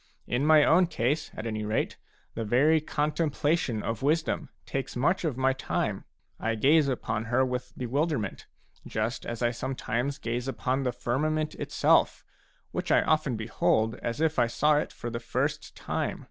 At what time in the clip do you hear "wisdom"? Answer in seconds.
4.01-4.49